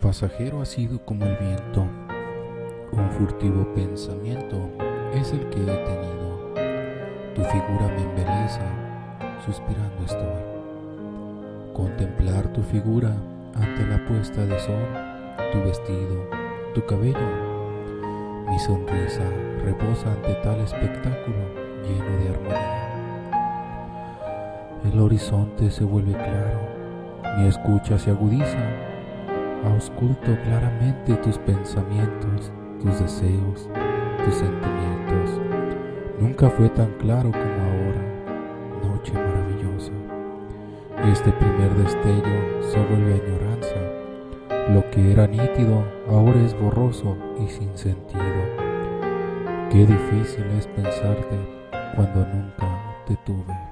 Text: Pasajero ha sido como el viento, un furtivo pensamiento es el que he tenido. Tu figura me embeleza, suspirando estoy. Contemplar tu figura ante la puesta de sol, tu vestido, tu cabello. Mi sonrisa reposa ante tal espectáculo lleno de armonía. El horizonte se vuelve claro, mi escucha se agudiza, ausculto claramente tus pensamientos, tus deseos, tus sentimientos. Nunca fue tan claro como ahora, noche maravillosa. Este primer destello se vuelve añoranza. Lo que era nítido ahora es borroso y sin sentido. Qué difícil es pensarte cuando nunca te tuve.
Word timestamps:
Pasajero 0.00 0.62
ha 0.62 0.64
sido 0.64 1.04
como 1.04 1.26
el 1.26 1.36
viento, 1.36 1.86
un 2.92 3.10
furtivo 3.10 3.66
pensamiento 3.74 4.70
es 5.12 5.30
el 5.30 5.40
que 5.50 5.60
he 5.60 5.76
tenido. 5.76 6.54
Tu 7.34 7.42
figura 7.42 7.86
me 7.94 8.02
embeleza, 8.04 8.64
suspirando 9.44 10.02
estoy. 10.06 10.42
Contemplar 11.74 12.50
tu 12.54 12.62
figura 12.62 13.14
ante 13.54 13.86
la 13.86 14.02
puesta 14.06 14.46
de 14.46 14.58
sol, 14.60 14.88
tu 15.52 15.58
vestido, 15.58 16.30
tu 16.74 16.86
cabello. 16.86 17.18
Mi 18.48 18.58
sonrisa 18.58 19.28
reposa 19.62 20.12
ante 20.12 20.34
tal 20.36 20.60
espectáculo 20.60 21.36
lleno 21.84 22.16
de 22.22 22.28
armonía. 22.30 22.80
El 24.90 24.98
horizonte 24.98 25.70
se 25.70 25.84
vuelve 25.84 26.12
claro, 26.12 26.58
mi 27.36 27.46
escucha 27.48 27.98
se 27.98 28.10
agudiza, 28.10 28.79
ausculto 29.64 30.36
claramente 30.44 31.14
tus 31.16 31.38
pensamientos, 31.38 32.52
tus 32.82 33.00
deseos, 33.00 33.68
tus 34.24 34.34
sentimientos. 34.34 35.40
Nunca 36.20 36.50
fue 36.50 36.68
tan 36.70 36.92
claro 36.98 37.30
como 37.30 37.42
ahora, 37.42 38.02
noche 38.82 39.12
maravillosa. 39.12 39.92
Este 41.10 41.32
primer 41.32 41.74
destello 41.76 42.62
se 42.62 42.78
vuelve 42.78 43.14
añoranza. 43.14 44.72
Lo 44.72 44.88
que 44.90 45.12
era 45.12 45.26
nítido 45.26 45.84
ahora 46.08 46.40
es 46.42 46.58
borroso 46.60 47.16
y 47.38 47.48
sin 47.48 47.76
sentido. 47.76 48.22
Qué 49.70 49.86
difícil 49.86 50.44
es 50.58 50.66
pensarte 50.66 51.38
cuando 51.94 52.26
nunca 52.26 52.66
te 53.06 53.16
tuve. 53.24 53.69